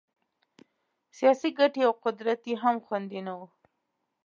[1.17, 3.47] سیاسي ګټې او قدرت یې هم خوندي نه وو.